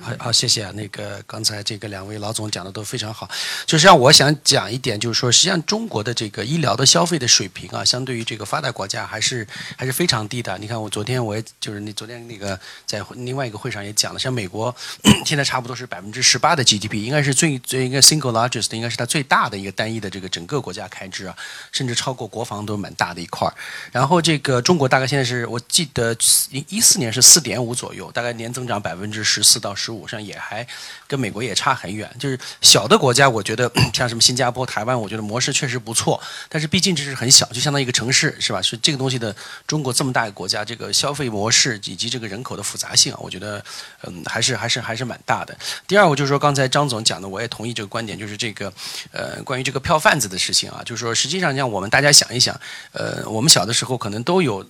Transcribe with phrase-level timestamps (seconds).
[0.00, 0.72] 好好，谢谢啊。
[0.74, 3.28] 那个刚才这个两位老总讲的都非常好，
[3.66, 10.56] 就是让我想讲一点，就是说，实际上中国的这个医疗的消费的水平啊，相对于这个发达国家还是还是非常低的。
[10.58, 14.74] 你看，我昨天我也就是那昨天那个在另外一个会上也讲了，像美国
[15.26, 21.36] 现在差不多是百分之十八的 GDP，应该是最最应该 single largest，应该是它最大的一个单一的这个整个国家开支啊，
[21.72, 23.54] 甚至超过国防都蛮大的一块儿。
[23.92, 26.16] 然后这个中国大概现在是我记得
[26.50, 30.66] 一一四年是四点五左右，大概年增长百分之十四到十十五，上也还
[31.08, 32.08] 跟美国也差很远。
[32.18, 38.62] 就是小的国家，我觉得像什么新加坡、台湾，我觉得模式确实不错，但是毕竟这是很小，就相当于一个城市，是吧？
[38.62, 39.34] 是这个东西的
[39.66, 43.62] 中国这么大一个国家，这个消费模式以及这个人口的复杂性啊，我觉得
[44.04, 45.56] 嗯还是还是还是蛮大的。
[45.88, 48.72] 第二，我就是说刚才张总讲的，我也同意这个观点，就是这个
[49.10, 52.58] 呃关于这个票贩子的事情啊，就是说实际上像我们大家想一想，
[52.92, 54.64] 呃，我们小的时候可能都有。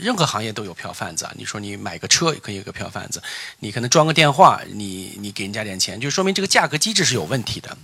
[0.00, 1.32] 任何行业都有票贩子啊！
[1.36, 3.22] 你说你买个车也可以有个票贩子，
[3.58, 7.76] 你可能装个电话，你你给人家点钱，就说明这个价格机制是有问题的。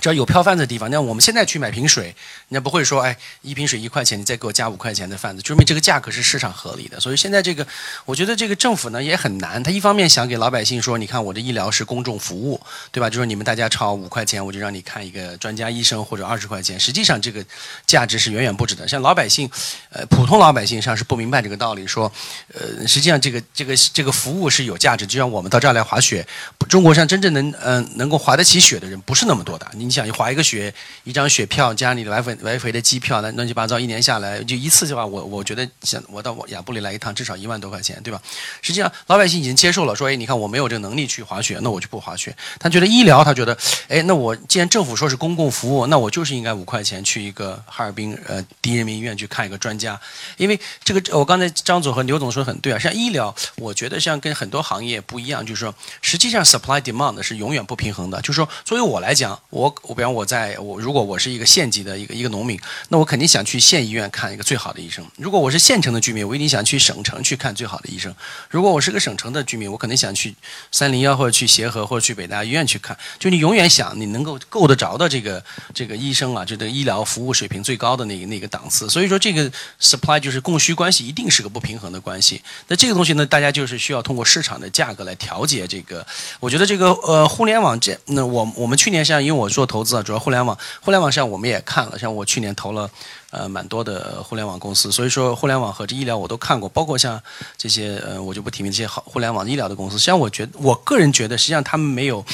[0.00, 2.04] 只要有票贩子的地方，那我们现在去买瓶水，
[2.48, 7.00] 人家不会说，哎，一瓶水一块钱，你再给我加五块钱的贩子，就说明这个价格是市场合理的。
[7.00, 7.66] 所以现在这个，
[8.04, 12.60] 我觉得这个政府呢也很难，他一方面想给老百姓说，你看我的医疗是公众服务，
[12.92, 13.10] 对吧？
[13.10, 17.44] 就说你们大家超五块钱，我就让你看一个专家医生或者二十块钱，实际上这个
[17.84, 18.86] 价值是远远不止的。
[18.86, 19.50] 像老百姓，
[19.90, 22.10] 呃，普通老百姓上是不明白这个道理，说，
[22.54, 26.24] 呃，实际上这个这个这个服务是有价值，就像我们到这儿来滑雪，
[26.68, 29.87] 中国上真正能嗯能够滑得起雪的人不是那么多的，你。
[29.88, 30.72] 你想，你滑一个雪，
[31.04, 38.20] 一张雪票加你的来回来回的机票，那乱七八糟，一年下来就一次的话，我我觉得像我到亚布力来一趟，至少一万多块钱，对吧？
[38.60, 42.36] 实际上，老百姓已经接受了，说，哎，你看我没有这个能力去滑雪，那我就不滑雪。
[42.60, 43.56] 他觉得医疗，他觉得，
[43.88, 49.98] 哎，那我既然政府说是公共服务，那我就是应该五块钱去一个哈尔滨呃第一人民医院去看一个专家，
[50.36, 59.74] 因为这个我刚才张总和刘总说的很对啊，像医疗，我觉得像跟很多行业不一样，就是说，实际上 supply demand 是永远不平衡的，就是说，作为我来讲，我。
[59.82, 65.06] 我比方我在我如果我是一个县级的一个一个农民，那我肯定想去县医院看一个最好的医生。
[65.16, 68.14] 如果我是县城的居民，我一定想去省城去看最好的医生。
[68.50, 70.34] 如果我是个省城的居民，我肯定想去
[70.72, 72.98] 三零幺或者去协和或者去北大医院去看。
[73.18, 78.90] 就你永远想你能够够得着的这个这个医生啊，就这个医疗服务水平最高的那个那个档次。
[78.90, 79.50] 所以说这个
[79.80, 82.42] supply 就是供需关系一定是个不平衡的关系。
[82.66, 86.04] 那这个东西呢，大家就是需要通过市场的价格来调节这个。
[86.40, 89.67] 我觉得这个呃互联网这那我我们去年实际上因为我做。
[89.68, 92.90] 投资啊，主要互联网，互联网上我们也看了，像我去年投了，
[93.30, 97.22] 呃，蛮多的互联网公司，所以说互联网和这医疗我都看过，包括像
[97.56, 99.96] 这些，呃，我就不提名这些好互联网医疗的公司。
[99.96, 102.24] 实际上，我觉得我个人觉得，实际上他们没有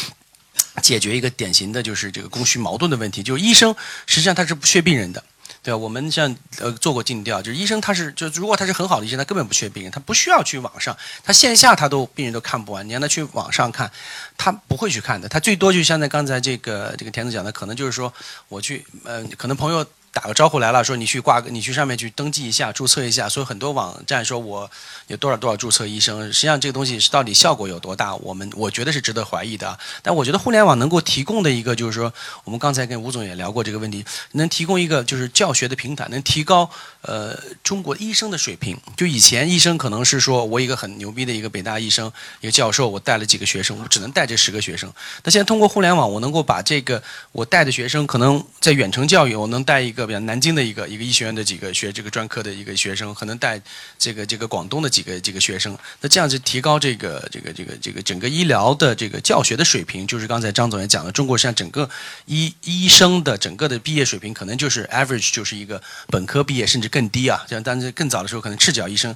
[0.81, 3.75] 解决一个典型的就是这个供需矛盾的问题，就是医生
[4.07, 5.23] 实际上他是不缺病人的。
[5.65, 5.77] 对啊？
[5.77, 13.91] 我们像呃做过尽调，就是医生他是就如果他是很好的医生，他根本不缺病人，他不需要去网上，他线下他都病人都看不完，你让他去网上看，
[14.37, 18.13] 他不会去看的，他最多就像在刚才这个这个田总讲的，可能就是说
[18.49, 19.85] 我去呃，可能朋友。
[20.15, 23.29] 打个招呼来了，说你去挂个，你去上面去登记一下，注册一下。
[23.29, 24.71] 所以很多网站说我
[25.09, 29.77] 有多少多少注册医生，实际上这个东西是到底效果有多大，我们我觉得是值得怀疑的。
[30.03, 32.15] 但我觉得互联网能够提供的一个就是说，
[32.45, 36.71] 我们刚才跟吴总也聊过这个问题，能提供一个就是教学的平台，能提高
[37.03, 38.79] 呃中国医生的水平。
[38.97, 42.11] 就以前医生可能是说我一个很牛逼的一个北大医生，
[42.41, 44.89] 一个教授，我带了几个学生，我只能带这十个学生。
[45.25, 47.03] 那现在通过互联网，我能够把这个
[47.33, 53.61] 我带的学生，可能在远程教育，我能带一个比如南京的一个一个医学院的几个学这个专科的一个学生，可能带
[53.99, 61.89] 这个这个广东的几个几个学生，那这样子提高这个这个这个这个整个医疗的这个教学的水平，就是刚才张总也讲了，中国像整个
[62.27, 69.15] 医医生的整个的毕业水平，可能就是 average 就是一个本科毕业甚至更低啊，像但是更早的时候可能赤脚医生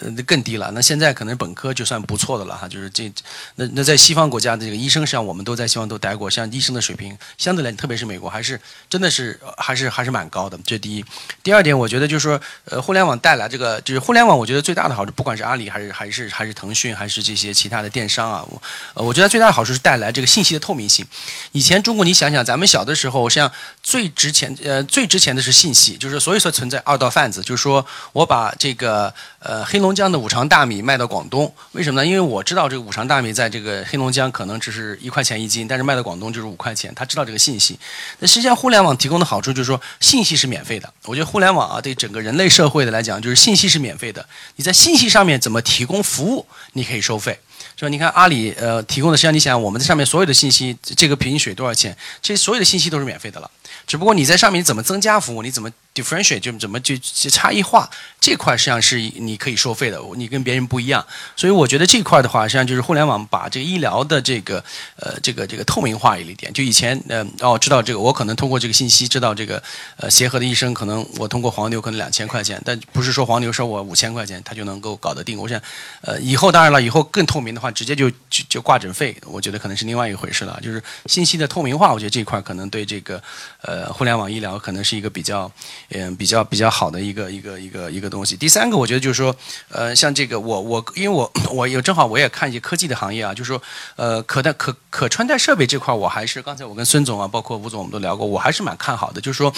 [0.00, 3.10] 呃更低了，那现在可能本科就算不错的了哈，就是这
[3.54, 8.60] 那那在西方国家的这个医生上，我们都在西方都待过，像医生的水平相对来，特别是美国还是
[8.90, 10.25] 真的是还是还是蛮。
[10.28, 11.04] 高的，这第一。
[11.42, 18.62] 第二点，我觉得就是说，呃，互联网带来这个，就是互联网，我觉得最大的好处，不管是阿里还是还是还是腾讯，还是这些其他的电商啊，我，
[18.94, 21.06] 呃，我觉得最大的好处是带来这个信息的透明性。
[21.52, 23.50] 以前中国，你想想，咱们小的时候，像
[23.82, 29.12] 最值钱，呃，最值钱的是信息，就是所以说存在二道贩子，就是说我把这个。
[29.38, 32.04] 呃，黑龙江的五常大米卖到广东，为什么呢？
[32.04, 36.92] 因为我知道这个五常大米在这个黑龙江可能只是一块钱一斤，但是卖到广东就是五块钱。
[36.96, 37.78] 他知道这个信息。
[38.18, 40.90] 那实际上，互联网提供的好处就是说，信信息是免费的。
[41.04, 44.26] 我觉得互联网啊，对整个人类社会的来讲，就是信息是免费的。
[44.54, 47.38] 你在信息上面怎么提供服务，你可以收费。
[47.76, 47.88] 是吧？
[47.88, 51.96] 你看阿里呃提供的，实际上你想我们在上面所有的信息，这个瓶水多少钱？
[52.22, 53.50] 这所有的信息都是免费的了，
[53.86, 56.94] 只不过你在上面怎么增加服务，你怎么？differentiate 就怎么就
[57.30, 57.88] 差异化
[58.20, 61.02] 这块实际上是你可以收费的，你跟别人不一样，
[61.34, 64.62] 所以我觉得这块的话，实际上就是互联网把这个医疗的这个
[64.96, 66.52] 呃这个这个透明化一点。
[66.52, 69.62] 就以前呃哦知道这个，我可能通过这个信息知道这个
[69.96, 75.38] 呃协和的医生，可能我通过黄牛可能两千块钱，但不是说黄牛收我五千块钱他就能够搞得定。
[75.38, 75.58] 我想
[76.02, 80.58] 呃以后当然了，以后更透明的话，直接就就就挂诊费，我觉得可能是另外一回事了。
[80.62, 83.22] 就是信息的透明化，我觉得这块可能对这个
[83.62, 85.50] 呃互联网医疗可能是一个比较。
[85.90, 88.36] 嗯，比较比较好的一个一个一个一个东西。
[88.36, 89.34] 第三个，我觉得就是说，
[89.68, 93.62] 呃，像这个，我我因为我我有正好我也看一些科技的行业啊，就是说，
[93.94, 99.52] 呃，可戴可可穿戴设备这块，我还是刚才我跟孙总啊，包括吴总我们都聊过，我还是蛮看好的，就是说。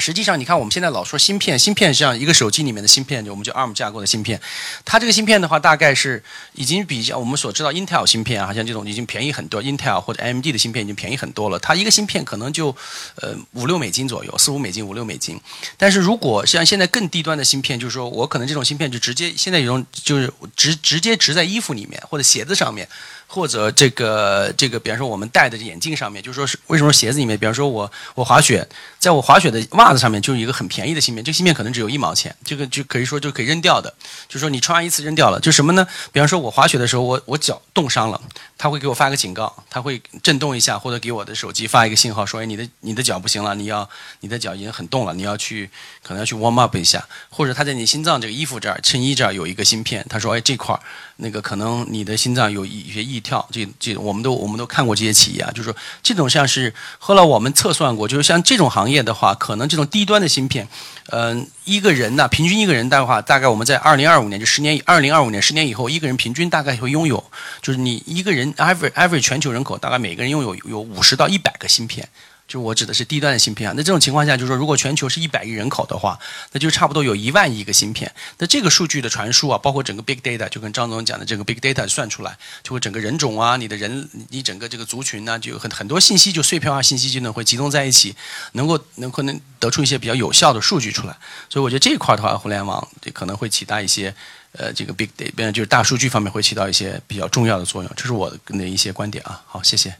[0.00, 4.40] 实际上，你看我们现在老说芯片，芯片像一个手机里面的芯片，就我们叫 ARM 架构的芯片。
[4.84, 6.22] 它这个芯片的话，大概是
[6.54, 11.58] 已经比较我们所知道 Intel 芯片啊，像这种已经便宜很多，Intel 或者 AMD 的芯片已经便宜很多了。
[11.58, 12.74] 它一个芯片可能就
[13.16, 15.40] 呃五六美金左右，四五美金，五六美金。
[15.76, 22.88] 但是如果像现在更低端的芯片，就是说我可能这种芯片就直接现在有种就是直直接植在衣服里面或者鞋子上面。
[23.32, 28.68] 或者这个这个，比方说我们戴的眼镜上面，就是说是为什么鞋子里面，比方说我我滑雪，
[28.98, 33.94] 在我滑雪的袜子上面，就是一个很便宜的芯片，这个芯片可能只有一毛钱，这个就可以说就可以扔掉的，
[34.26, 35.86] 就是说你穿完一次扔掉了，就什么呢？
[36.10, 38.20] 比方说我滑雪的时候，我我脚冻伤了，
[38.60, 43.88] 他会给我发个警告，他会震动一下，或者给我的手机发一个信号，说哎你的你的脚不行了，你要
[44.20, 45.70] 你的脚已经很动了，你要去
[46.02, 50.80] 可能要去 warm up 一下，或者他在你心脏这个衣服这儿衬衣这儿有一个芯片，他说哎这块儿
[51.16, 53.18] 那个可能你的心脏有一些异。
[53.20, 60.66] 跳这这我们都我们都看过这些企业啊，就是说这种像是后来我们测算过，就是像这种行业的话，可能这种低端的芯片，
[61.12, 67.22] 嗯，一个人呢，平均一个人的话，大概我们在二零二五年就十年，二零二五年十年以后，一个人平均大概会拥有，
[67.60, 72.08] 就是你一个人，every every 全球人口大概每个人拥有有五十到一百个芯片。
[72.50, 76.18] 就我指的是低端的芯片啊，那这种情况下，就是说，如果全球是一百亿人口的话，
[76.50, 78.12] 那就差不多有一万亿个芯片。
[78.38, 88.16] 那这个数据的传输啊，包括整个 big data，就跟张总讲的这个 big data 算出来，就会整个人种啊，你的人，你整个这个族群呢，就很很多信息就碎片化信息就能会集中在一起，
[88.54, 91.16] 能够能可能得出一些比较有效的数据出来。
[91.48, 94.12] 所以我觉得这一块的话，互联网这可能会起到一些
[94.58, 97.92] 呃，这个 big data 就是大数据方面会起到一些比较重要的作用。
[97.96, 99.40] 这是我的一些观点啊。
[99.46, 99.94] 好，谢谢。